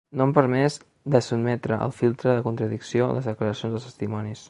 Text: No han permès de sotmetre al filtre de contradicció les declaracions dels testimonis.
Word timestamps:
No 0.19 0.23
han 0.27 0.31
permès 0.37 0.77
de 1.17 1.21
sotmetre 1.27 1.79
al 1.89 1.95
filtre 1.99 2.35
de 2.39 2.47
contradicció 2.51 3.13
les 3.19 3.33
declaracions 3.33 3.77
dels 3.79 3.91
testimonis. 3.91 4.37